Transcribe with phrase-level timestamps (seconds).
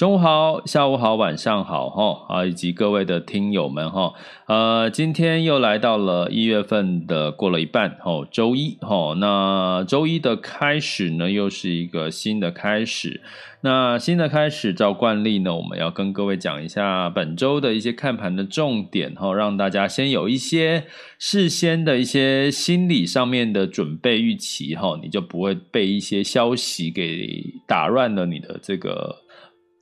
[0.00, 4.14] 中午好，下午好，晚上好，哈啊，以及各位的听友们，哈，
[4.46, 13.20] 呃，今天又来到了一月份的过了一半，哦，周一，哈，那周一的开始呢，又是一个新的开始。
[13.60, 20.84] 那新的开始，照惯例呢，我们要跟各位讲一下本周的一些看盘的重点，哈，让大家先有一些
[21.18, 29.24] 事先的一些心理上面的准备预期，哈，你就不会被一些消息给打乱了你的这个。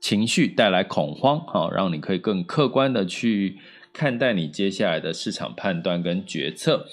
[0.01, 3.59] 情绪带来恐慌，好，让你可以更客观的去
[3.93, 6.87] 看待你接下来的市场判断跟决策。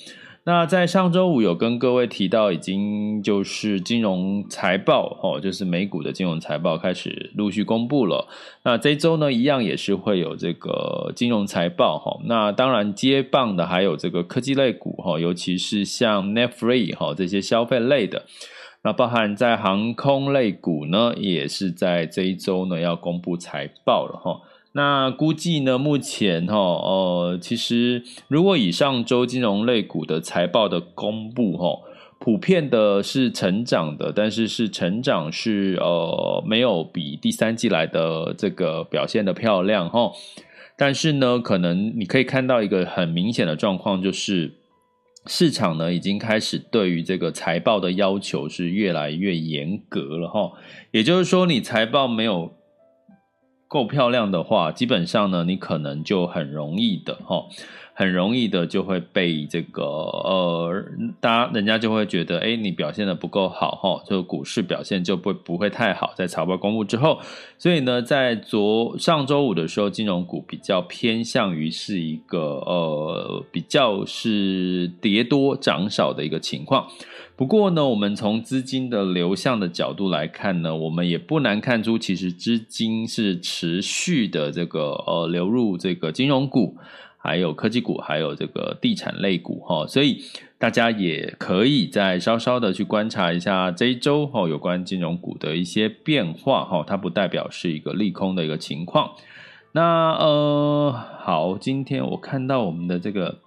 [0.47, 8.27] 那在上周五有跟各位提到，已经就是金融财报，哦，就是美股的金融财报开始陆续公布了。
[8.63, 12.19] 那这周呢，一样也是会有这个金融财报，哈。
[12.25, 18.25] 那当然接棒的还有这个科技类股，哈，尤其是像 Netflix 哈这些消费类的。
[18.85, 24.41] 那包含在航空类股呢，也是在这一周呢要公布财报了哈。
[24.73, 31.79] 那估计呢，目前哈，呃，其实如果以上周金融类股的财报的公布哈，
[32.19, 40.11] 普遍的是成长的，但是是成长是呃没有比第三季来的这个表现的漂亮哈。
[40.77, 44.51] 但是呢，可能你可以看到一个很明显的状况就是。
[45.27, 50.51] 市场呢，已经开始对于这个财报的要求是越来越严格了哈，
[50.91, 52.53] 也就是说，你财报没有
[53.67, 57.45] 够漂亮的话，基本上呢，你可能就很容易的哈。
[57.97, 60.83] 很容易的就会被这个呃，
[61.21, 67.21] 大家人家就会觉得，哎，你表现的不够好哈，就股市表现就不不会太好，在财报公布之后，
[67.57, 76.85] 所以呢，在昨上周五的时候，金融股比较偏向于是一个呃，比较是跌多涨少的一个情况。
[77.37, 86.75] 不过呢，我们从资金的流向的角度来看呢，我们也不难看出，其实资金是持续的这个呃流入这个金融股。
[87.25, 90.21] 还有科技股，还有这个地产类股哈，所以
[90.59, 99.11] 大家也可以再稍稍的去观察一下这一周哈有关金融股的一些变化哈，它不代表是一个利空的一个情况。
[99.71, 103.39] 那呃，好，今天我看到我们的这个。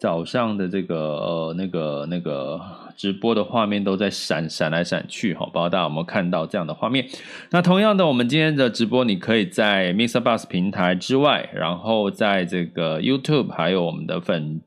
[0.00, 2.60] 早上的这个呃那个那个
[2.98, 7.08] 直播的画面都在闪闪来闪去哈，不知道大家有没有看到这样的画面？
[7.50, 14.60] 那同样的，我们今天的直播，你可以在 Mister Bus 平台之外，然后在这个 YouTube，还有我们的粉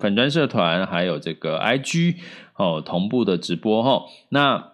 [0.00, 2.16] 粉专社团，还有这个 IG
[2.56, 4.06] 哦同步的直播哈。
[4.30, 4.72] 那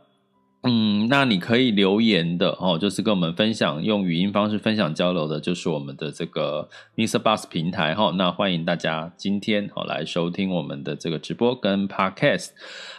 [0.66, 8.10] 嗯，那你可以留言的哦，就是跟我们分享用语音方式分享交流的，就是我们的这个 Mister Bus 平台哈。
[8.16, 12.48] 那欢迎大家今天哦来收听我们的这个直播跟 Podcast。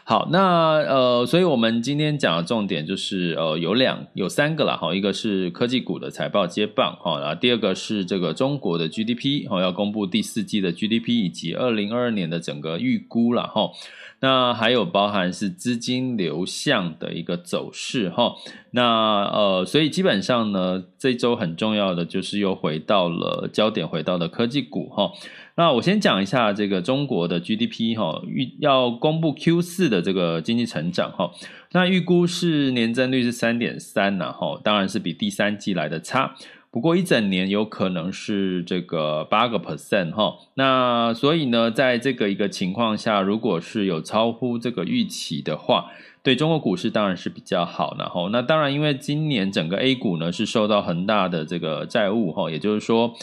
[0.08, 13.72] 好，那呃，所以我们今天讲的重点就是呃有两有三个了哈，一个是科技股的财报接棒哈，然后第二个是这个中国的 GDP 哈要公布第四季的 GDP 以及二零二二年的整个预估了哈。
[14.20, 18.36] 那还有包含是资金流向的一个走势哈，
[18.70, 25.12] 那呃，所以基本上呢，这周很重要的就是又回到了焦点，回到了科技股哈。
[25.58, 31.32] 那我先讲一下这个中国的 GDP 哈，预要公布 Q 四的这个经济成长哈，
[31.72, 36.36] 那预估是年增率是三点三呐哈，当然是比第三季来的差。
[36.72, 45.86] 不过一整年有可能是这个八个 percent 哈，那所以呢，在这个一个情况下，如果是有超乎这个预期的话，
[46.22, 47.96] 对中国股市当然是比较好。
[47.98, 53.14] 然后，那当然因为今年整个 A 股呢是受到恒大的这个债务哈，也就是说，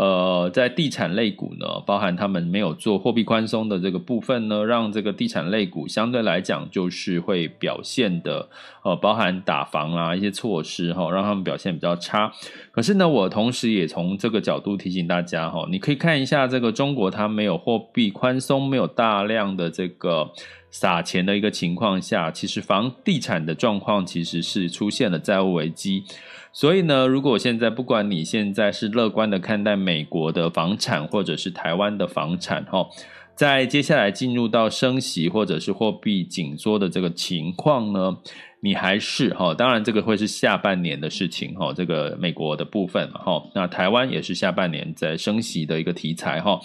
[0.00, 8.48] 呃，在地产类股呢，包含他们没有做货币宽松的这个部分呢，让这个地产类股相对来讲就是会表现的，
[8.82, 12.32] 呃，包含打房啊一些措施哈，让他们表现比较差。
[12.72, 20.32] 可是呢，我同时也从这个角度提醒大家哈，你可以看一下这个中国，它没有货币宽松，没有大量的这个。
[20.72, 26.04] 撒钱的一个情况下，其实房地产的状况其实是出现了债务危机。
[26.52, 32.88] 所以呢，如果现在不管你现在是乐观的看待美国的房产，或者是台湾的房产，哈，
[33.34, 38.18] 在接下来进入到升息或者是货币紧缩的这个情况呢，
[38.60, 46.60] 你还是哈，当然这个会是下半年的事情哈，这个美国的部分哈，那台湾也是下半年在升息的一个题材哈，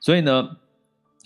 [0.00, 0.50] 所以呢，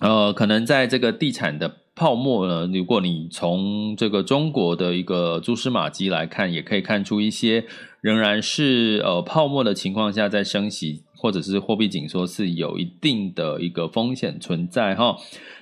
[0.00, 1.76] 呃，可能在这个地产的。
[1.98, 2.70] 泡沫呢？
[2.72, 7.64] 如果你从这个中国的一个蛛丝马迹来看，也可以看出一些
[8.00, 15.16] 仍然是呃泡沫的情况下，在升息或者是货币紧缩是有一定的一个风险存在哈。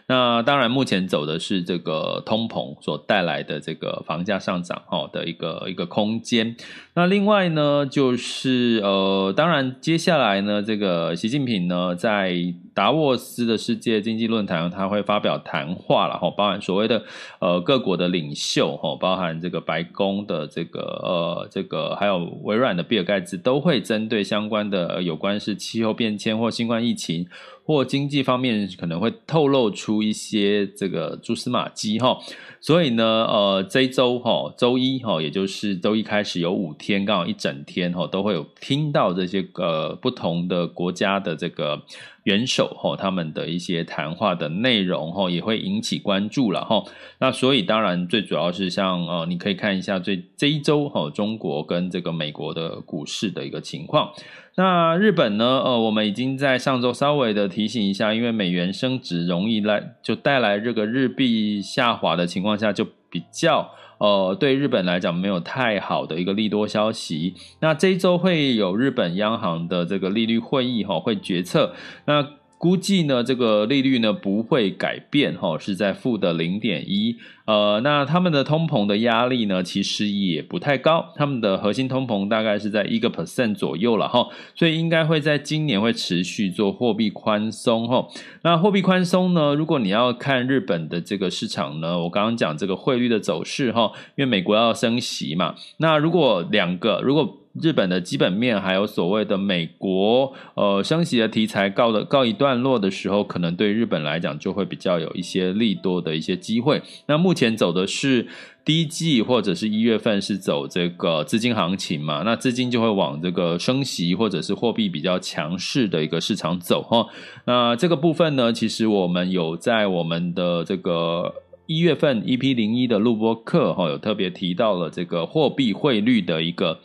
[0.09, 6.55] 那当然，目前走的是这个通膨所带来的这个房价上涨哈的一个一个空间。
[6.95, 17.03] 那另外呢，就是呃，当然接下来呢，这个习近平呢在达沃斯的世界经济论坛，他会发表谈话了哈，包含所谓的
[17.39, 27.27] 呃各国的领袖哈，包含这个白宫的这个呃这个还有微软的比尔盖茨，都会针对相关的有关是气候变迁或新冠疫情。
[27.67, 32.17] 或经济方面可能会透露出一些这个蛛丝马迹哈，
[32.61, 41.83] 所以呢，呃，这一周哈，周一哈，也就是周一开始有五天，刚好一整天哈，都会有听到这些呃不同的国家的这个
[42.27, 46.83] 元首哈，他们的一些谈话的内容哈，也会引起关注了哈。
[47.21, 54.13] 那所以当然最主要是像呃，你可以看一下这这一周哈，中国跟这个美国的股市的一个情况。
[54.57, 55.63] 那日本呢？
[55.65, 67.35] 呃，我们已经在上周稍微的提醒一下，因为美元升值容易来就带来这个日币下滑的情况下，就比较呃对日本来讲没有太好的一个利多消息。
[67.61, 72.36] 那这一周会有日本央行的这个利率会议哈，会决策那。
[72.59, 77.17] 估计呢，这个利率呢不会改变，哈，是在负的零点一。
[77.45, 88.09] 呃，那他们的通膨的压力呢，其实也不太高，他们的核心通膨大概是在一个 percent 左右了，哈，所以应该会在今年会持续做货币宽松，哈。
[88.43, 106.83] 那货币宽松呢，如果你要看日本的这个市场呢，我刚刚讲这个汇率的走势，哈，因为美国要升息嘛，那如果两个，如果日本的基本面还有所谓的美国呃升息的题材告的告一段落的时候，可能对日本来讲就会比较有一些利多的一些机会。
[107.07, 108.27] 那目前走的是
[108.65, 117.07] 第一季或者是一月份是走这个资金行情嘛，那资金就会往这个升息或者是货币比较强势的一个市场走哈。
[117.47, 126.81] 那这个部分呢，其实我们有在我们的这个一月份 EP 零一的录播课哈，有特别提到了这个货币汇率的一个。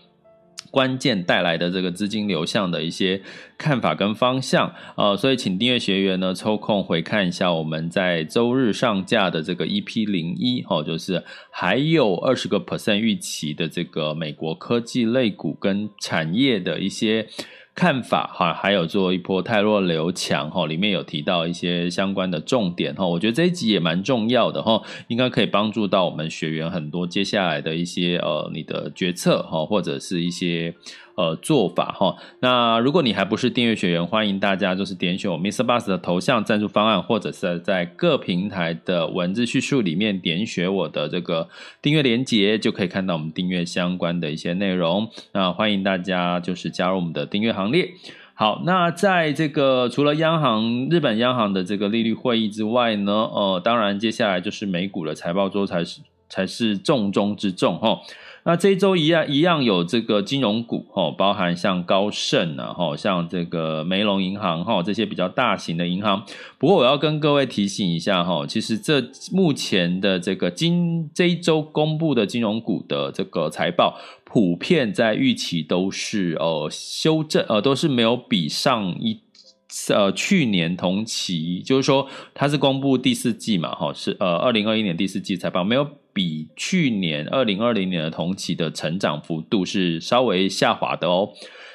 [0.72, 3.22] 关键带来的这个资金流向的一些
[3.58, 17.28] 看法跟方向，呃，所以请订阅学员呢抽空回看一下我们在周日上架的这个 EP 零一，哦，就是还有二十个 percent 预期的这个美国科技类股跟产业的一些。
[17.74, 30.76] 看法哈，还有做一波泰弱留强哈，里面有提到一些相关的重点哈，我觉得这一集也蛮重要的哈，应该可以帮助到我们学员很多接下来的一些呃你的决策哈，或者是一些。
[31.22, 32.16] 呃，做法哈。
[32.40, 35.64] 那如果你还不是订阅学员，欢迎大家就是点选我 Mr.
[35.64, 41.48] Bus 的头像赞助方案，或者是在各平台的文字叙述里面点选我的这个
[41.80, 45.08] 订阅连接，就可以看到我们订阅相关的一些内容。
[45.34, 47.90] 那欢迎大家就是加入我们的订阅行列。
[48.34, 58.00] 好，那在这个除了央行日本央行的这个利率会议之外呢，呃，当然接下来就是美股的财报周才是才是重中之重哈。
[58.44, 66.26] 那这一周一样一样有这个金融股哈，包含像高盛啊哈，像这个梅隆银行哈，这些比较大型的银行。
[66.58, 69.00] 不过我要跟各位提醒一下哈，其实这
[69.32, 79.22] 目前的这个今这一周公布的金融股的这个财报，普遍在预期都是呃修正呃都是没有比上一
[79.90, 85.88] 呃去年同期，就是说它是公布第四季嘛哈，是呃二零二一年第四季财报没有。
[86.14, 91.30] 比去年二零二零年的同期的成长幅度是稍微下滑的哦，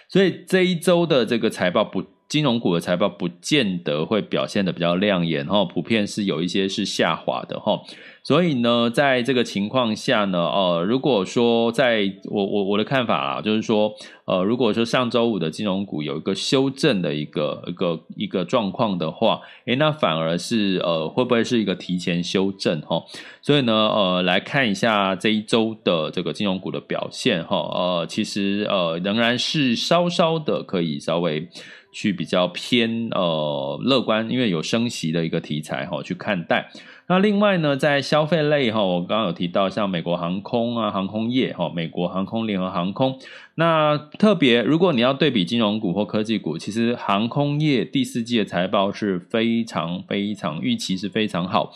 [0.09, 7.81] 所以这一周的这个财报不金融股的财报不见得会表现的比较亮眼哈，普遍是有一些是下滑的哈。
[8.27, 23.01] 所以呢，在这个情况下呢，呃，如果说在我我我的看法啊，就是说，呃，如果说上周五的金融股有一个修正的一个一个一个状况的话，诶，那反而是呃，会不会是一个提前修正哈？
[23.41, 31.49] 所以呢，呃，来看一下这一周的这个金融股的表现哈，呃，其实呃，仍然是稍稍的可以稍微。
[31.93, 36.71] 去比较偏呃乐观，因为有升息的一个题材哈，去看待。
[37.09, 43.17] 那另外呢，在消费类哈，我刚刚有提到像美国航空啊，航空业哈，美国航空、联合航空。
[43.55, 51.73] 那特别如果你要对比金融股或科技股，其实航空业第四季的财报是非常非常预期是非常好。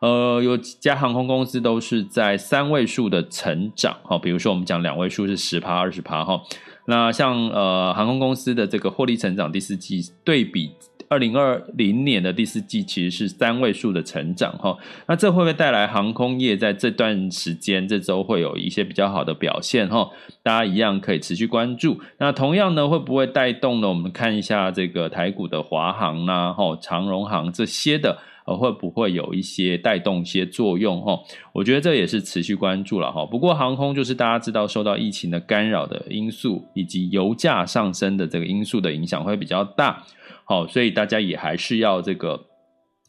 [0.00, 6.42] 呃，有几家航空公司都是在三位数的成长哈，比如说我们讲两位数是十趴、二十趴哈。
[6.86, 10.72] 那像呃航空公司的这个获利成长，第四季对比
[11.14, 14.76] 二零二零年的第四季其实是三位数的成长哈。
[15.06, 20.10] 那这会不会带来航空业在这段时间这周会有一些比较好的表现哈？
[20.42, 22.00] 大家一样可以持续关注。
[22.18, 23.88] 那同样呢，会不会带动呢？
[23.88, 28.18] 我们看一下这个台股的华航呐、哈长荣航这些的。
[28.46, 31.18] 呃，会不会有一些带动一些作用哈？
[31.54, 33.24] 我觉得这也是持续关注了哈。
[33.24, 40.04] 不过航空就是大家知道受到疫情的干扰的因素，以及油价上升的这个因素的影响会比较大，
[40.44, 42.46] 好，所以大家也还是要这个。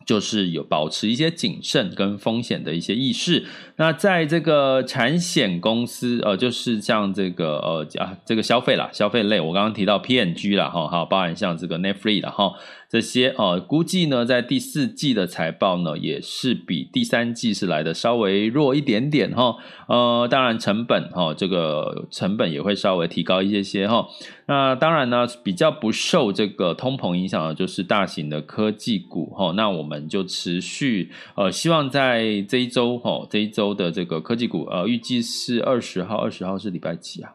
[0.05, 3.43] 就是有保持一些谨慎跟风险的一些意识。
[3.77, 12.53] 那在这个产险公司，呃，就是像这个呃啊这个消费啦，消费类，我刚刚提到 P&G 啦，哈，哈，包含像这个 Netflix 啦，哈，
[12.95, 19.57] 这些哦、估计呢在第四季的财报呢，也是比第三季是来的稍微弱一点点哈。
[19.89, 24.07] 呃，当然成本哈，这个成本也会稍微提高一些些哈。
[24.45, 29.51] 那当然呢，比较不受这个通膨影响的，就是大型的科技股哈。
[29.57, 37.33] 那我们就持续呃，希望在这一周哈，这一周的这个科技股呃，预计是二十号，二十号是礼拜几啊？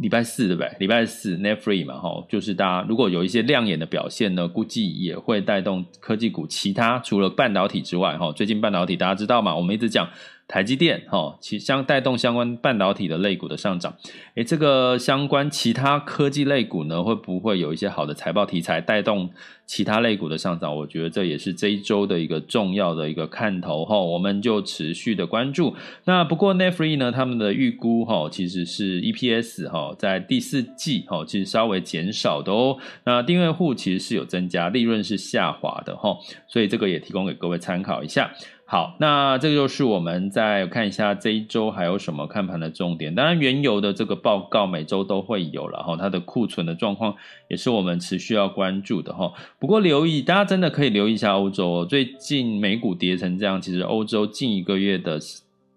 [0.00, 0.70] 礼拜四对不对？
[0.78, 8.32] 礼拜四，net free 嘛吼，就是大家如果有一些亮眼的表现呢，估计也会带动科技股其他除了半导体之外哈。
[8.32, 9.54] 最近半导体大家知道嘛？
[9.54, 10.08] 我们一直讲。
[10.48, 13.94] 台积电哈，其相带动相关半导体的类股的上涨，
[14.34, 19.28] 诶，这个相关其他科技类股呢，会不会有一些好的财报题材带动
[19.66, 20.74] 其他类股的上涨？
[20.74, 25.76] 我觉得这也是这一周的一个重要的一个看头哈，我们就持续的关注。
[26.06, 32.78] 那不过 nefrie 呢，他们的预估哈，其实是 EPS 哈，在第四季哈，其实稍微减少的哦。
[33.04, 36.16] 那订阅户其实是有增加，利润是下滑的哈，
[36.48, 38.32] 所以这个也提供给各位参考一下。
[38.70, 43.14] 好，那这个就是我们再看一下这一周还有什么看盘的重点。
[43.14, 47.14] 当然，原油的这个报告每周都会有了哈，它的库存的状况
[47.48, 49.32] 也是我们持续要关注的哈。
[49.58, 55.18] 不过留意，大家真的可以留意一下欧洲哦，最近美股跌成这样，其实欧洲近一个月的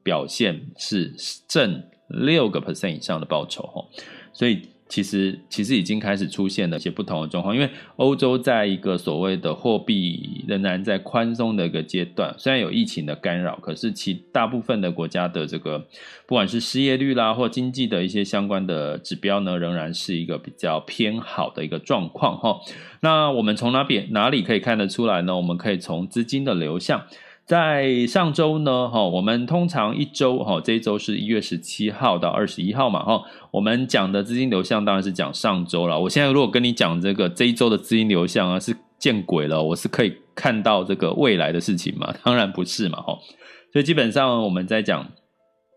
[0.03, 1.15] 表现是
[1.47, 3.85] 正六个 percent 以上的报酬哈，
[4.33, 4.63] 所以。
[4.91, 15.79] 其实，其实已经开始出现了一些不同的状况，因为欧洲在一个所谓的货币仍然在宽松的一个阶段，虽然有疫情的干扰，可是其大部分的国家的这个
[16.27, 22.59] 不管是失业率啦，或经济的一些相关的指标呢，仍然是一个比较偏好的一个状况哈。
[22.99, 25.37] 那我们从哪边哪里可以看得出来呢？
[25.37, 27.01] 我们可以从资金的流向。
[27.51, 35.99] 在上周呢，哈，我们通常一周，哈，这一周是一月十七号到二十一号嘛，哈，我们讲的资金流向当然是讲上周了。
[35.99, 42.15] 我现在如果跟你讲这个这一周的资金流向啊，是见鬼了，我是可以看到这个未来的事情嘛？
[42.23, 43.19] 当然不是嘛，哈，
[43.73, 45.11] 所以基本上我们在讲。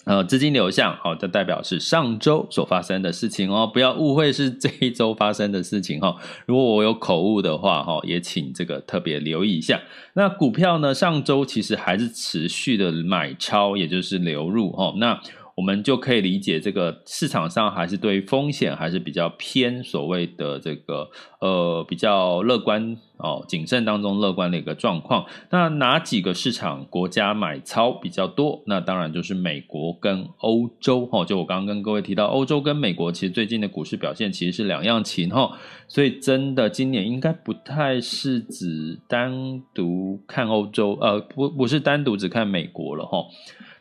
[0.05, 6.17] 呃，资金流向好，这代表是上周所发生的事情哦，不要误会是这一周发生的事情哈。
[6.47, 9.81] 如果我有口误的话哈，也请这个特别留意一下。
[10.13, 14.93] 那股票呢，上周其实还是持续的买超，也就是流入哈。
[14.99, 15.21] 那
[15.57, 21.09] 我们就可以理解，这个市场上还是对风险还是比较偏所谓的这个
[21.41, 25.27] 呃比较乐观哦，谨慎当中乐观的一个状况。
[25.51, 28.65] 那哪几个市场国家买超比较多？
[28.67, 31.25] 那当然就是美国跟欧洲哈。
[31.25, 35.57] 就我刚刚跟各位提到，欧洲跟美国其实最近的股市表现其实是两样情哈。
[35.87, 43.25] 所以真的今年应该不太是只单独看欧洲，呃，不不是单独只看美国了哈。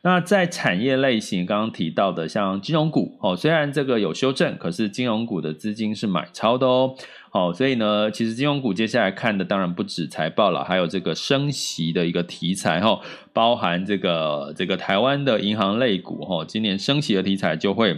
[0.05, 6.93] 那在产业类型，刚刚提到的像金融股哦，虽然这个有修正，可是金融股的资金是买超的哦。
[7.31, 12.99] 好，所以呢，其实金融股接下来看的当然不止财报了，还有这个升息的一个题材哈，
[13.31, 17.97] 包含这个这个台湾的银行类股哈，今年升息的题材就会，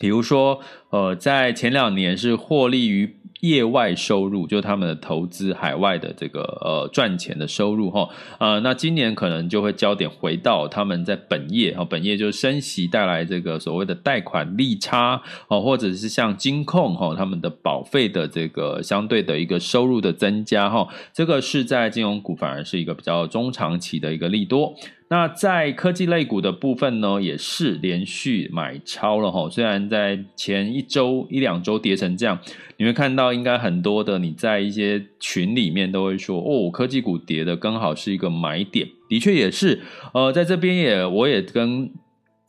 [0.00, 3.17] 比如说呃，在前两年是获利于。
[3.40, 24.74] 业外收入，就是他们的投资海外的这个呃赚钱的收入哈，呃，那今年可能就会焦点回到他们在本业哈，本业就是升息带来这个所谓的贷款利差哦，或者是像金控哈，他们的保费的这个相对的一个收入的增加哈，这个是在金融股反而是一个比较中长期的一个利多。
[25.08, 29.48] 那在科技类股的部分呢，也是连续买超了哈。
[29.50, 32.38] 虽然在前一周一两周跌成这样，
[32.76, 39.80] 你会看到应该很多的你在一些群里面都会说哦，科技股跌的刚好是一个买点，的确也是。
[40.12, 41.90] 呃，在这边也我也跟。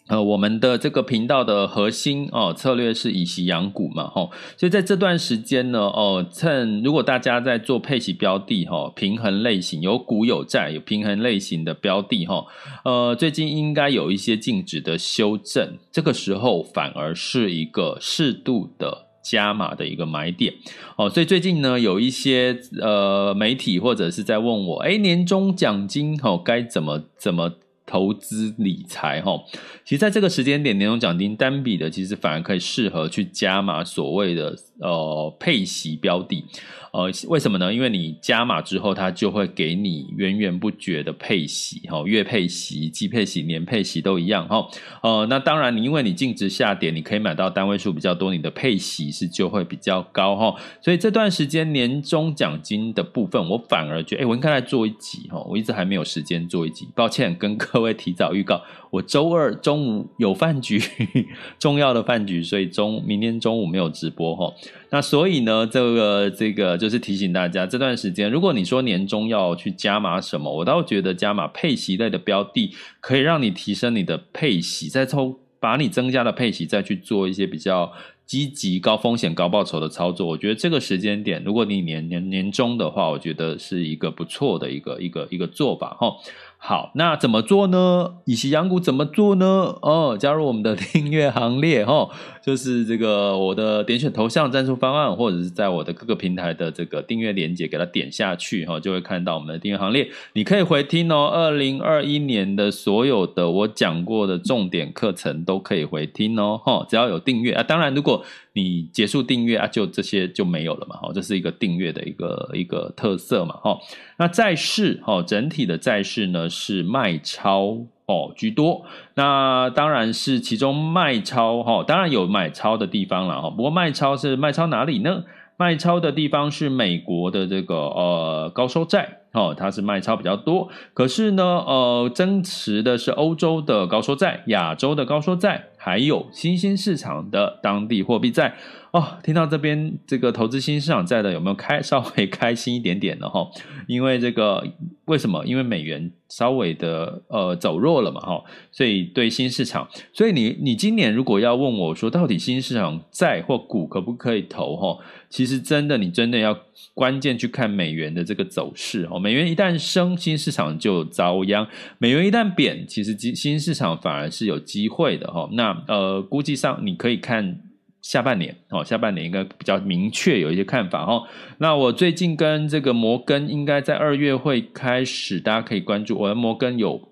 [0.10, 12.44] 呃，我们的这个频道的核心哦策略是以息养股嘛，吼，所以在这段时间呢，哦，趁如果大家在做配息标的，哈，平衡类型有股有债有平衡类型的标的，哈，
[12.84, 20.56] 呃，最近应该有一些净值的修正，这个时候反而是一个适度的加码的一个买点，
[20.98, 27.52] 哦，所以最近呢，有一些呃媒体或者是在问我，哎，年终奖金哦该怎么怎么。
[27.90, 29.44] 投资理财哈，
[29.84, 36.46] 其实在这个时间点，年终奖金单笔的，其实反而可以适合去加码所谓的呃配息标的。
[36.92, 37.72] 呃，为什么呢？
[37.72, 44.68] 因为你加码之后，它就会给你源源不绝的配息，哈，月配息、季配息、年配息都一样，哈。
[45.04, 50.56] 呃，那当然，你因为你净值下跌，你可以买到单位数比较多，你的配息是就会比较高，哈。
[50.82, 55.40] 所以这段时间年终奖金的部分，我反而觉得，哎，我应该来做一集，哈。
[55.48, 58.62] 我一直还没有时间做一集，抱歉，跟各位提早预告。
[58.92, 60.82] 我周二中午有饭局，
[61.60, 64.52] 重要的饭局，所以中明天中午没有直播哈。
[64.90, 77.92] 那所以呢，这个这个就是提醒大家，这段时间如果你说年终要去加码什么，我倒觉得加码配息类的标的，可以让你提升你的配息，再抽把你增加的配息再去做一些比较
[78.26, 80.26] 积极、高风险、高报酬的操作。
[80.26, 86.16] 我觉得这个时间点，如果你年年年终的话，我觉得是一个不错的一个一个一个做法哈。
[86.62, 88.16] 好，那怎么做呢？
[88.26, 89.46] 以及养股怎么做呢？
[89.82, 92.10] 哦，加入我们的订阅行列哦，
[92.44, 100.10] 就是这个我的点选头像赞助方案，或者是在我的各个平台的这个订阅链接，给它点下去哈，就会看到我们的订阅行列。
[100.34, 107.64] 你可以回听哦，二零二一年的所有的我讲过的重点课程都可以回听哦，哈，只要有订阅啊。
[107.64, 113.80] 当然，如果你结束订阅啊，就这些就没有了嘛，哈，这是一个订阅的一个一个特色嘛，哈。
[114.18, 118.84] 那债市哈，整体的债市呢是卖超哦居多，
[119.16, 123.50] 那当然是其中卖超哈，当然有买超的地方了哈。
[123.50, 125.24] 不过卖超是卖超哪里呢？
[125.58, 130.70] 卖超的地方是美国的这个呃高收债哦，它是卖超比较多。
[130.94, 138.56] 可是呢，呃，增持的是欧洲的高收债、亚洲的高收债，还有新兴市场的当地货币债。
[138.92, 143.48] 哦，听到这边这个投资新市场债的有没有开稍微开心一点点的哈？
[143.88, 144.66] 因为这个
[145.06, 145.46] 为什么？
[145.46, 154.98] 因为美元稍微的呃走弱了嘛哈，所以对新市场，所以你你今年如果要问我说到底新市场债或股可不可以投哈？
[155.30, 156.58] 其实真的你真的要
[156.96, 159.20] 关键去看美元的这个走势哦。
[159.20, 161.68] 美元一旦升，新市场就遭殃；
[162.00, 165.48] 美元一旦贬，其实新市场反而是有机会的哈。
[165.54, 167.60] 那呃，估计上你可以看。
[168.02, 171.28] 下半年哦，下半年应该比较明确有一些看法哦。
[171.58, 176.18] 那我最近跟这个摩根应该在二月会开始，大家可以关注。
[176.18, 177.10] 我的摩根有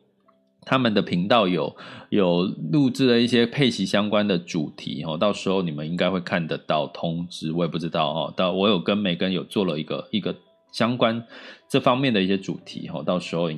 [0.61, 1.75] 他们的频道有
[2.09, 7.51] 有录制了一些配息相关的主题哦，到时候你们应该会看得到通知。
[7.51, 10.35] 我也不知道哦，到我有跟梅根有做了一个一个
[10.71, 11.23] 相关
[11.69, 13.49] 这方面的一些主题哦，到时候。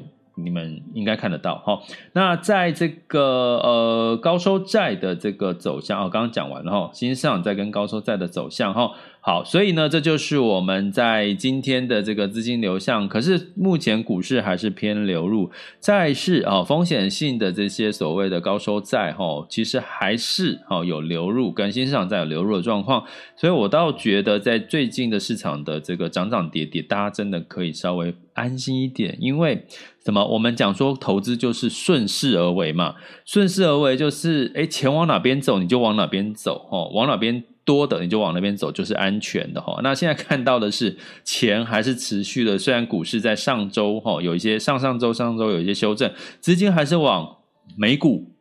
[0.43, 1.79] 你们应该看得到哈，
[2.13, 8.91] 那在这个呃高收债的这个走向啊，刚刚讲完了哈，新兴市场在跟高收债的走向哈。
[9.29, 13.07] 好，所以呢，这就是我们在今天的这个资金流向。
[13.07, 23.03] 可是目前股市还是偏流入债市啊，风险性的这些所谓的高收债哈，其实还是哈有流入，跟新市场在有流入的状况。
[23.35, 29.63] 所以我倒觉得，在最近的市场的这个涨涨跌跌，大家真的可以稍微安心一点，因为
[30.03, 30.25] 什么？
[30.25, 37.43] 我们讲说投资就是顺势而为嘛，顺势而为就是诶，钱往哪边走你就往哪边走哦，往哪边。
[37.69, 39.79] 多的你就往那边走，就是安全的哈。
[39.83, 47.37] 那现在看到的是钱还是持续的，虽然股市在上周哈有一些上上周、上周有一些修正，资金还是往
[47.77, 48.31] 美股、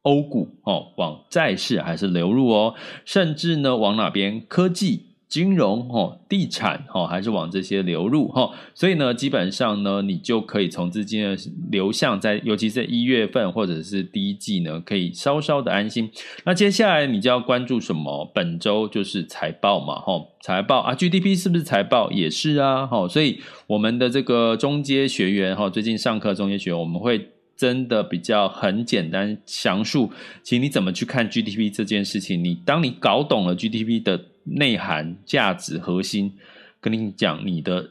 [0.00, 2.74] 欧股哦，往债市还是流入哦，
[3.04, 11.36] 甚至呢往哪边科技金融哦，地产哦，还是往这些流入哈，所以呢，基本上呢，你就可以从资金的
[11.70, 16.10] 流向在，尤其是一月份或者是第一季呢，可以稍稍的安心。
[16.44, 18.24] 那接下来你就要关注什么？
[18.34, 22.10] 本周就是财报嘛，哈，财报啊，GDP 是不是财报？
[22.10, 27.28] 也是啊，哈，所以我们的这个中阶学员哈，最近上课中阶学员我们会。
[27.58, 30.12] 真的比较很简单详述，
[30.44, 32.42] 其实你怎么去看 GDP 这件事情？
[32.42, 36.34] 你当你搞懂了 GDP 的内涵、价值、核心，
[36.80, 37.90] 跟你讲，你的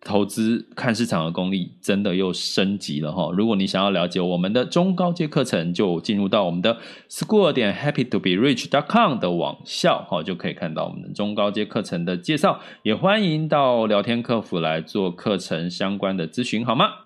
[0.00, 3.30] 投资看市场的功力真的又升级了哈。
[3.32, 6.76] 如果你想要了解我们的中高阶课程，就进入到我们的
[7.08, 12.60] school 点 happy to be rich dot com 的网校哈，就可以看到我们的中高阶课程的介绍。
[12.82, 17.03] 也欢迎到聊天客服来做课程相关的咨询，好吗？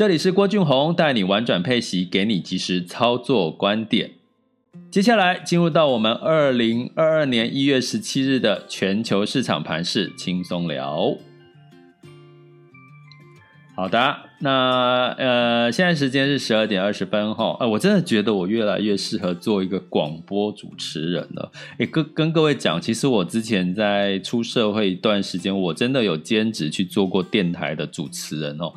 [0.00, 4.12] 这里是郭俊宏，带你玩转配息，给你及时操作观点。
[4.90, 11.18] 接下来进入到我们二零二二年一月十七日的全球市场盘势轻松聊。
[13.76, 21.52] 好的，那呃，现在时间是十二点二十分哈，呃，我真的觉得我越来越适合做一个广播主持人了。
[21.76, 28.72] 诶，跟跟各位讲，其实我之前在出社会一段时间，我真的有兼职去做过电台的主持人哦。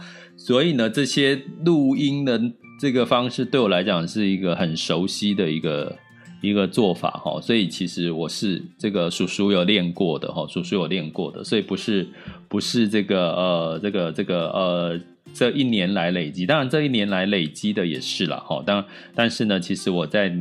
[0.45, 2.41] 所以呢，这些录音的
[2.77, 5.97] 这个方式对我来讲是一个很熟悉的一个
[6.41, 7.39] 一个做法哈。
[7.39, 12.05] 所以其实我是这个叔叔有练过的哈，叔叔有练过的，所以不是
[12.49, 14.99] 不是这个呃这个这个呃
[15.33, 18.61] 这一年来累积，当然这一年来累积的也是了哈。
[18.65, 20.35] 当然，但是呢，其实我在。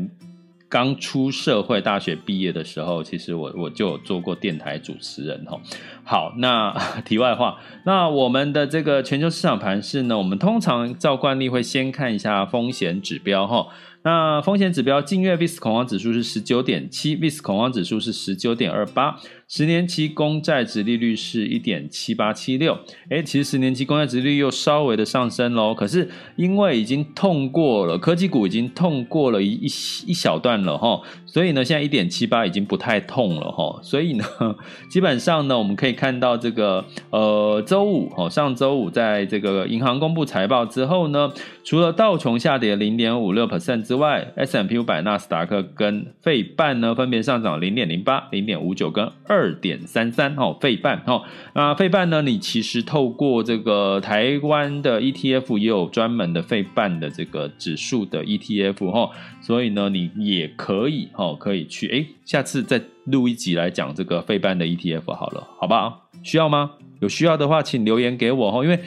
[0.72, 5.60] 刚出社会，大学毕业的时候，其实我我就有做过电台主持人哈。
[6.02, 6.72] 好，那
[7.04, 13.66] 题外话，那我们的这个全球市场盘势呢，我们通常照惯例会先看一下风险指标哈。
[14.04, 19.20] 那风险指标，近月 VIX 恐慌指数是十九点七，VIX 恐慌指数是十九点二八，
[19.54, 22.74] 十年期公债殖利率是一点七八七六。
[23.10, 25.74] 哎，其实十年期公债殖利率又稍微的上升喽。
[25.74, 29.66] 可是因为已经痛过了，科技股已经痛过了一一
[30.06, 33.78] 一小段了哈，所以呢，现在一点七八已经不太痛了哈。
[33.82, 34.24] 所以呢，
[34.88, 41.30] 基本上呢，我们可以看到这个呃周五哈，上周五在这个银行公布财报之后呢，
[41.62, 50.36] 除了道琼下跌零点五六 percent 之外，S M P 五百、纳斯达克跟费半呢，分别上涨零点零八、零点五九跟二二点三三。
[50.36, 51.24] 哦，费半哦，
[51.54, 66.08] 那费半呢，你其实透过这个台湾的 ETF 也有专门的费半的这个指数的 ETF 哈，所以呢，你也可以哦，可以去诶，下次再录一集来讲这个费半的 ETF 好了，好不好？
[66.22, 66.70] 需要吗？
[67.00, 68.78] 有需要的话，请留言给我哦，因为。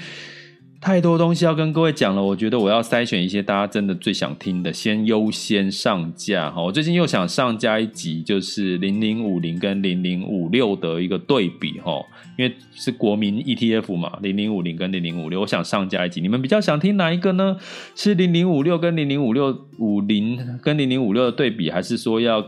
[0.85, 6.61] 太多东西要跟各位讲了，我觉得我要筛选一些大家真的最想听的，先优先上架哈。
[6.61, 11.99] 我最近又想上架一集，就是零零五零跟零零五六的一个对比哈，
[12.37, 16.21] 因为是国民 ETF 嘛，零零五零跟零零五六，我想上架一集。
[16.21, 17.57] 你们比较想听哪一个呢？
[17.95, 22.45] 是零零五六跟零零五六五零跟零零五六的对比，还是说要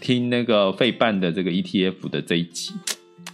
[0.00, 2.72] 听那个费半的这个 ETF 的这一集？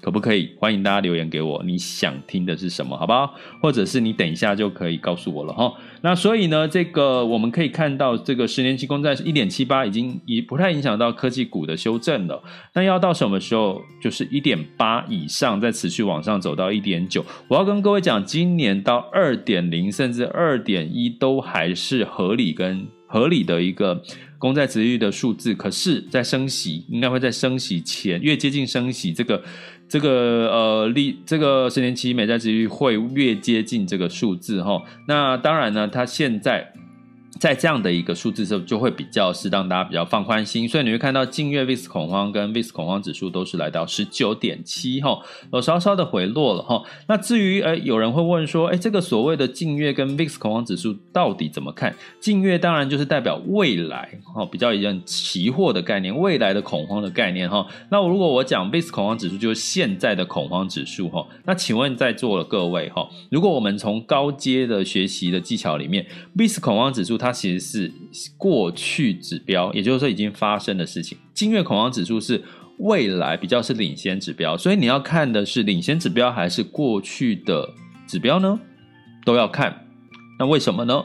[0.03, 0.51] 可不可以？
[0.59, 3.35] 欢迎大家留言给我，你想听的是什么，好不好？
[3.63, 5.73] 或者是你等一下就可以告诉我了哈。
[6.01, 12.43] 那所以呢，这个我们可以看到，这个十年期公债是一点七八，已经已不太影响到科技股的修正了。
[12.75, 13.81] 那要到什么时候？
[14.03, 17.25] 就是一点八以上，再持续往上走到一点九。
[17.47, 24.03] 我要跟各位讲，今年到二点零甚至二点一都还是合理跟合理的一个。
[24.39, 29.41] 公债殖利率的数字，可是，在升息应该会在升息前，越接近升息，这个
[29.93, 34.83] 这个呃利这个十年期美债殖率会越接近这个数字哈。
[35.07, 36.73] 那当然呢，它现在。
[37.43, 45.19] 在这样的一个数字之后，就会比较适当，大家比较放宽心，所以你会看到近月 VIX 恐慌跟 VIX 恐慌指数都是来到十九点七哈，
[45.53, 46.81] 有稍稍的回落了哈。
[47.09, 51.93] 那至于诶，有人会问说，诶，这个所谓的近月跟 VIX 恐慌指数到底怎么看？
[52.21, 57.67] 近月当然就是代表未来哈，比较一样期货的概念，未来的恐慌的概念哈。
[57.91, 67.93] 那如果我讲 VIX 恐慌指数就是现在的恐慌指数哈，那请问在座的各位哈，如果我们从高阶的学习的技巧里面，VIX 恐慌指数它其实是
[68.37, 71.17] 过去指标，也就是说已经发生的事情。
[71.33, 72.43] 金月恐慌指数是
[72.79, 77.69] 未来比较是领先指标，所以你要看的是领先指标还是过去的
[78.07, 78.61] 指标呢？
[79.25, 79.87] 都要看。
[80.39, 81.05] 那为什么呢？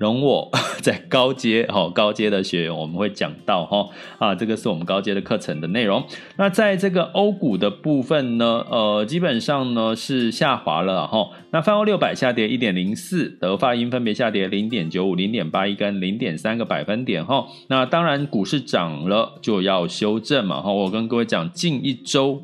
[0.00, 3.86] 容我 在高阶哈，高阶的学员我们会讲到哈
[4.18, 6.02] 啊，这个是我们高阶的课程的内容。
[6.36, 11.28] 那在这个欧股的部分呢，呃，基本上呢是下滑了哈。
[11.50, 17.46] 那泛欧六百下跌一点零四，德法英分别下跌零点九五、零点八一跟零点三个百分点哈。
[17.68, 20.72] 那当然股市涨了就要修正嘛哈。
[20.72, 22.42] 我跟各位讲，近一周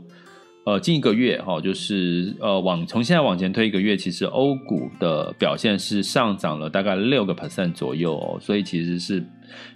[0.67, 9.25] 呃近一个月哈，就是呃往从现在往前推一个月，其实欧股的表现是上涨了大概六个 percent 左右哦，所以其实是。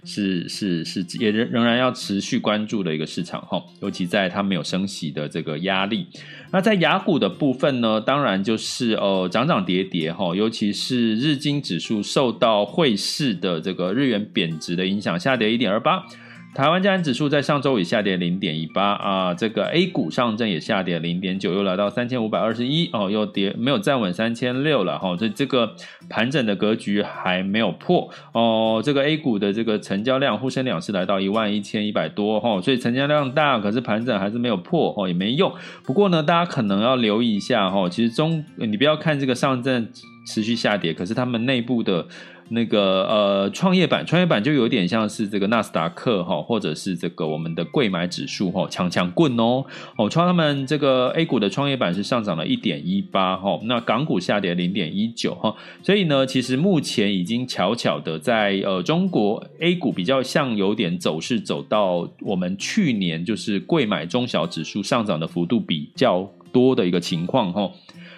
[0.03, 6.07] 是是是，也仍仍然要持续关注的一个市场哈，尤其在它没有升息的这个压力。
[6.51, 16.05] 那在雅股的部分呢，当然就是呃涨涨跌跌哈，尤其是日经指数受到汇市的这个日元贬值的影响，下跌一点二八。
[16.53, 25.75] 台湾加权指数在上周也下跌零点一八啊，这个 A 股上证也下跌零点九，又来到三千五百二十一哦，又跌没有站稳三千六了哈，所以这个
[26.09, 28.81] 盘整的格局还没有破哦。
[28.83, 35.53] 这个 A 股的这个成交量沪深两市来到一万一千一百多哈，所以成交量大，可是盘整还是没有破哦，也没用。
[35.83, 39.87] 不过呢，大家可能要留意一下哈，其实中你不要看这个上证
[40.27, 42.05] 持续下跌，可是他们内部的。
[42.51, 49.63] 那个呃，创业板，创业板就有点像是这个纳斯达克哈，或者是这个我们的柜买指数哈，强强棍哦
[49.95, 67.71] 哦，创他们这个 A 股的创业板是上涨了一点一八哈，那港股下跌零点一九哈，所以呢，其实目前已经悄悄的在呃中国 A 股比较像有点走势走到我们去年就是贵买中小指数上涨的幅度比较多的一个情况哈，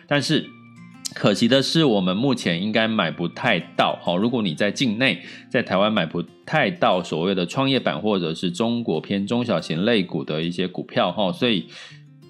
[0.07, 0.49] 但是。
[1.13, 3.97] 可惜的是，我们目前应该买不太到。
[4.01, 11.67] 好，如果你在境内，在台湾买不太到所谓的创业板或者是中国偏中小型类股的一些股票，哈，所以。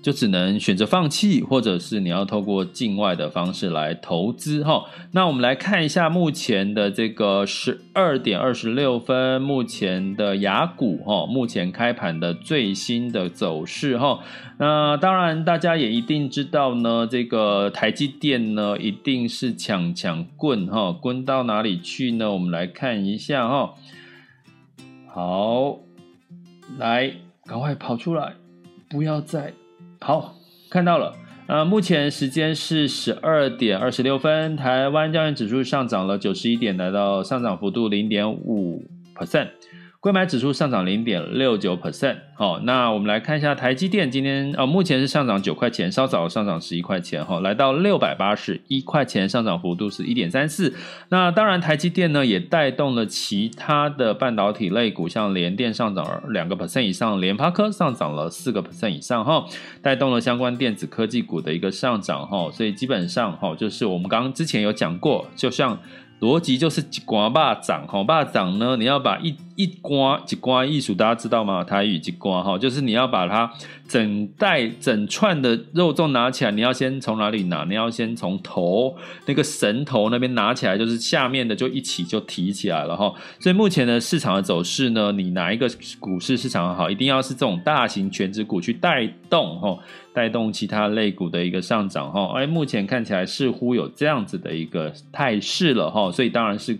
[0.03, 4.83] 就只能选择放弃，或者是你要透过境外的方式来投资哈。
[5.13, 14.19] 那我们来看一下目前的这个十二点二十六分，目前的雅股哈，目前开盘的最新的走势哈。
[14.57, 22.33] 那当然，大家也一定知道呢，这个台积电呢，一定是抢抢棍哈，滚到哪里去呢？
[22.33, 23.73] 我们来看一下哈。
[25.07, 25.79] 好，
[26.77, 27.13] 来，
[27.45, 28.33] 赶快跑出来，
[28.89, 29.53] 不要再。
[30.05, 30.35] 好，
[30.69, 31.13] 看到了，
[31.47, 38.83] 呃，目前时间是十二点二十六分，台湾交易指数上涨了九十一点，来到上涨幅度零点五
[39.15, 39.47] percent。
[40.03, 50.75] 购买指数上涨零点六九 percent，好，那我们来看一下台积电今天，呃，目前是上涨九块钱，稍早上涨十一块钱，哈，来到六百八十一块钱，上涨幅度是一点三四。
[51.07, 59.45] 那当然，台积电呢也带动了其他的半导体类股，像联电上涨两个 percent 以上，联发科上涨了四个 percent 以上，哈，
[59.81, 65.79] 带动了相关电子科技股的一个上涨，哈，所以基本上，哈，就是我们刚刚之前有讲过，就像。
[66.21, 71.63] 逻辑就是一瓜巴掌，哈，巴掌呢，你要把一一瓜一瓜艺术，大家知道吗？
[71.63, 73.51] 台语一瓜哈，就是你要把它
[73.87, 77.63] 整袋整串的肉粽拿起来，你要先从哪里拿？
[77.65, 83.13] 你要先从头那个神头那边拿起来，就是下面的就一起就提起来了哈。
[83.39, 89.77] 所以目前的市场的走势呢，你哪一个股市市场好，一定要是这种大型全值股去带动哈。
[90.15, 96.77] 带动其他类股的一个上涨哈，哎，目前看起来似乎有这样子的一个态势了哈，所以当然是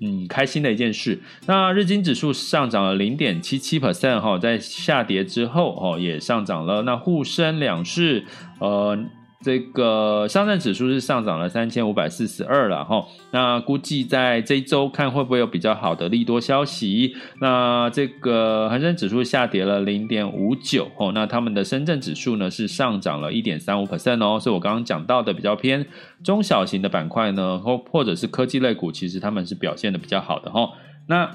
[0.00, 1.20] 嗯开心的一件事。
[1.46, 6.82] 那日经指数上涨了零点七七 percent 哈，在下跌之后哦也上涨了。
[6.82, 8.24] 那沪深两市
[8.58, 8.98] 呃。
[9.44, 17.14] 这个上证指数是上涨了三千五百四十二了哈，那估计在这一周看会不会有比较好的利多消息？
[17.42, 25.84] 那这个恒生指数下跌了零点五九哦，那他们的深圳指数呢是上涨了一点三五 percent 哦，所以我刚刚讲到的比较偏
[26.24, 30.70] 中小型的板块呢，或或者是科技类股，其实他们是表现的比较好的哈。
[31.06, 31.30] 那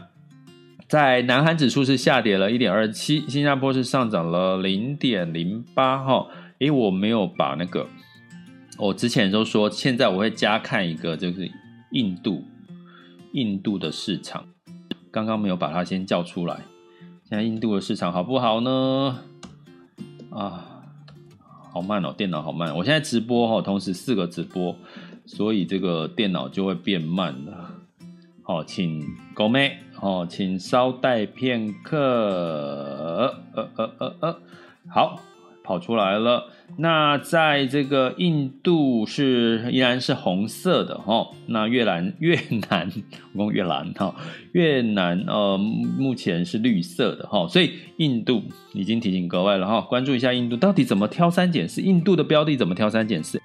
[0.88, 6.26] 在南韩指数是下跌了一点二七，新加坡是上涨了零点零八哈。
[6.60, 7.88] 诶，我没有把那个，
[8.80, 11.52] 我之前都说，现在我会加看一个，就是
[11.92, 12.46] 印度，
[13.34, 14.46] 印度的市场，
[15.12, 16.62] 刚刚没有把它先叫出来。
[17.26, 19.20] 现在印度的市场好不好呢？
[20.30, 20.82] 啊，
[21.74, 22.74] 好慢哦，电脑好慢。
[22.78, 24.74] 我现在直播哈，同时四个直播，
[25.26, 27.76] 所以这个电脑就会变慢了。
[28.44, 31.98] 好，请狗妹，好，请稍待片刻。
[31.98, 34.40] 呃呃呃呃呃，
[34.88, 35.20] 好。
[35.70, 36.46] 跑出来了，
[36.78, 42.36] 那在这个印度是依然是红色的哈，那越南 越
[42.72, 42.92] 南，
[43.36, 44.16] 我讲越南哈，
[44.54, 48.42] 越南呃目前是绿色的哈，所以印度
[48.74, 53.40] 已经提醒各位了哈，关注一下印度到底怎么挑三拣四，印度的标的怎么挑三拣四，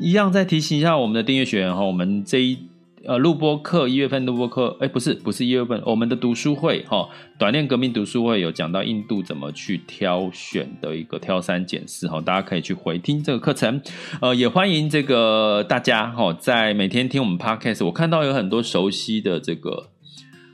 [0.00, 2.58] 一样再提醒一下我们的订阅学员哈，我们这一。
[3.04, 13.80] 呃，录播课一月份录播课，哎，不是，不是一月份，我们的读书会哈，短链革命读书会有讲到印度怎么去挑选的一个挑三拣四哈，大家可以去回听这个课程。
[14.20, 19.88] 呃，也欢迎这个大家哈，在每天听我们 podcast，我看到有很多熟悉的这个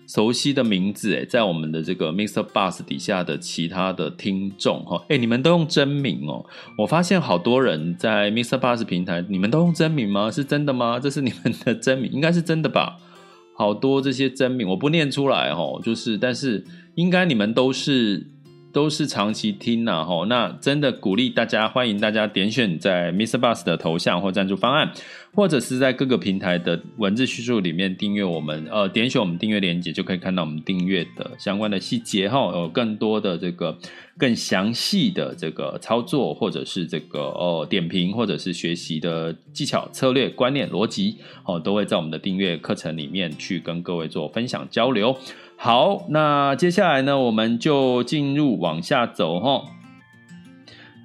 [0.08, 2.44] 熟悉的名字诶，在我们的这个 Mr.
[2.44, 6.44] Bus 底下的其他的听众哈，诶，你们都用真名哦。
[6.78, 8.58] 我发现好多人在 Mr.
[8.58, 10.30] Bus 平台，你们都用真名吗？
[10.30, 10.98] 是真的吗？
[10.98, 12.96] 这是你们的真名，应该是真的吧？
[13.54, 18.26] 好多这些真名我不念出来哦，就是，但是应该你们都是。
[18.72, 23.38] 都是长期听呐，吼，那真的鼓励大家，欢迎大家点选在 Mr.
[23.38, 24.92] Bus 的头像或赞助方案，
[25.32, 33.76] 或者是在各个平台的文字叙述里面订阅我们，呃，点选我们订阅链接就可以看到我们订阅的相关的细节，哈，有更多的这个
[34.18, 45.16] 更详细的这个操作，或者是这个哦点评，或者是学习的技巧、策略、观念、逻辑，哦，都会在我们的订阅课程里面去跟各位做分享交流。
[45.60, 49.64] 好，那接下来呢，我们就进入往下走哈。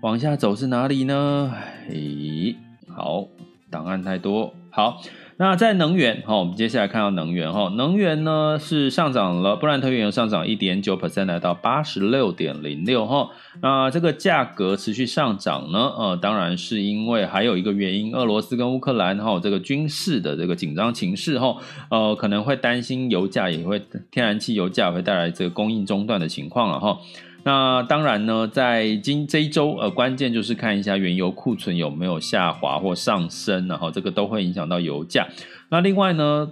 [0.03, 1.51] 往下走是哪里呢？
[1.89, 2.55] 嘿，
[2.87, 3.25] 好，
[3.71, 5.01] 档案太多，好。
[5.37, 13.29] 那在能源哈，我们接下来看到能源哈，能源呢是上涨了，布兰特原油上涨一点九 percent，来到八十六点零六哈。
[13.61, 21.57] 那这个价格持续上涨呢，呃，当然是因为还有一个原因，俄罗斯跟乌克兰哈这个军事的这个紧张情势哈，
[21.89, 26.99] 呃，可能会担心油价也会天然气油价会带来这个供应中断的情况了哈。
[27.45, 35.27] 那当然呢，在今这一周，呃，关键就是看一下原油库存有没有下滑或上升，然后这个都会影响到油价。
[35.69, 36.49] 那另外呢，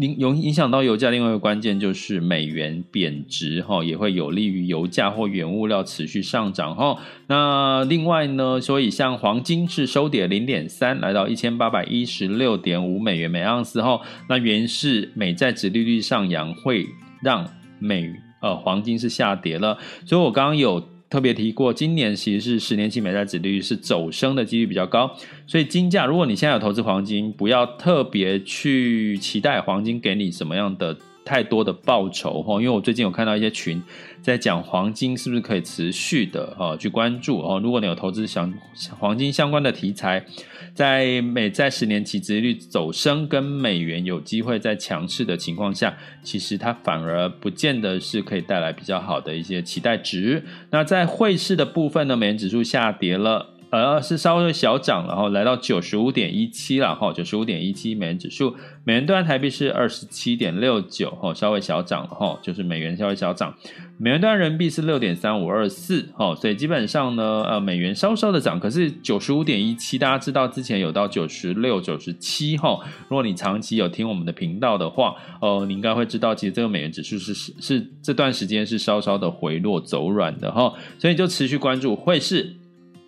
[0.00, 6.96] 影有影响到油价，另外一个关键就是美元贬值，哈，也会有利于油价或原物料持续上涨，哈。
[7.26, 14.00] 那另外呢，所以像黄金是收跌零点三，来到一千八百一十六点五美元每盎司，哈。
[14.28, 16.86] 那原是美债殖利率上扬会
[17.22, 17.46] 让
[17.78, 18.10] 美。
[18.40, 25.10] 呃，黄金是下跌了，所以我刚刚有特别提过，今年其实是十年期美债指利率是走升的几率比较高，
[25.46, 33.82] 所以金价，如果你现在有投资黄金，不要特别去期待黄金给你什么样的太多的报酬哈，因为我最近有看到一些群
[34.22, 38.52] 在讲黄金是不是可以持续的哈去关注哦，如果你有投资相
[38.98, 40.24] 黄金相关的题材。
[40.72, 50.44] 在美债十年期殖利率走升，跟美元有机会在强势的情况下，其实它反而不见得是可以带来比较好的一些期待值。
[50.70, 53.49] 那在汇市的部分呢，美元指数下跌了。
[53.70, 63.54] 呃，是稍微小涨，然后来到九十五点一七了哈，九十五点一七美元指数，美元兑台币是二十七点六九哈，稍微小涨哈，就是美元稍微小涨，
[63.96, 82.56] 美元兑人民币是六点三五二四哈，所以基本上呢，呃，美元稍稍的涨，可是九十五点一七，大家知道之前有到九十六、九十七哈，如果你长期有听我们的频道的话，呃，你应该会知道，其实这个美元指数是是是这段时间是稍稍的回落走软的哈，所以就持续关注汇市。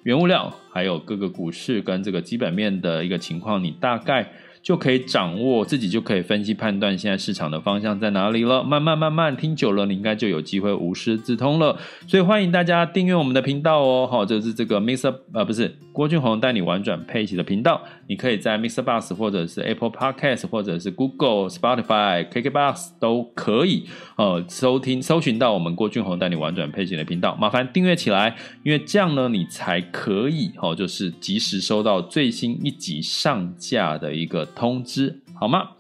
[0.05, 8.65] 原物料，还有各个股市跟这个基本面的一个情况，你大概就可以掌握，自己就可以分析判断现在市场的方向在哪里了。
[8.65, 11.77] 慢慢慢慢听久了，你应该就有机会无师自通了。
[12.07, 14.09] 所以欢迎大家订阅我们的频道哦。
[14.11, 15.15] 好，这是这个 Mr.
[15.33, 17.83] 呃，不是郭俊宏带你玩转佩奇的频道。
[18.07, 18.83] 你可以在 Mr.
[18.83, 27.35] Bus 或者是 Apple Podcast 或者是 Google、Spotify、KKBox 都可以呃收听搜寻到我们郭俊宏带你玩转佩奇的频道。
[27.37, 34.47] 麻烦订阅起来，因为这样呢，你才可以哦，就是及时收到最新一集上架的一个。
[34.55, 35.71] 通知好吗？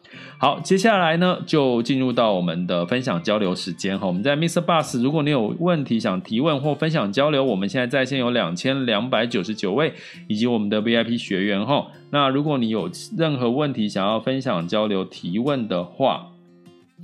[0.42, 4.08] 好，接下来呢，就进入到我们的分享交流时间哈。
[4.08, 4.60] 我们在 Mr.
[4.60, 9.94] Bus，如果你有问题想提问或分享交流，我们现在在线有两千两百九十九位，
[10.26, 11.86] 以及我们的 VIP 学员哈。
[12.10, 16.26] 那如果你有任何问题想要分享交流提问的话，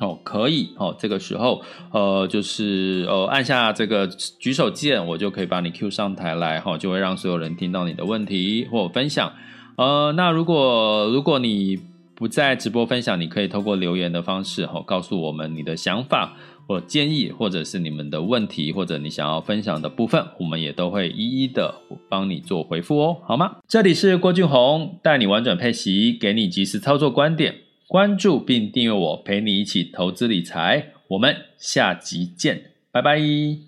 [0.01, 9.33] 哦，可以哦，这个时候呃，就是呃，按下这个举手键，我就可以把你 Q 上台来哈，就会让所有人听到你的问题或分享。
[9.77, 11.79] 呃，那如果如果你
[12.18, 21.72] 不在直播分享，你可以透过留言的方式哈，告诉我们你的想法或建议，或者是你们的问题，或者你想要分享的部分，我们也都会一一的
[22.09, 23.59] 帮你做回复哦，好吗？
[23.68, 27.54] 这里是郭俊宏，带你玩转配息，给你及时操作观点，
[27.87, 33.67] 关注并订阅我，陪你一起投资理财，我们下集见，拜拜。